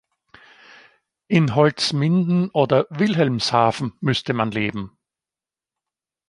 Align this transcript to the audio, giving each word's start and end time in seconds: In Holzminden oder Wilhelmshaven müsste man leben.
In 1.27 1.53
Holzminden 1.53 2.49
oder 2.53 2.87
Wilhelmshaven 2.89 3.93
müsste 3.99 4.33
man 4.33 4.49
leben. 4.49 4.97